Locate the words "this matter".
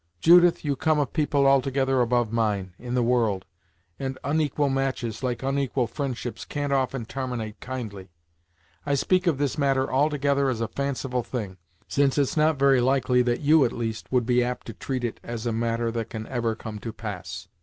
9.37-9.93